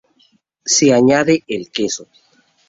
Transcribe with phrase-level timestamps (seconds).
[0.65, 2.07] Se añade el queso.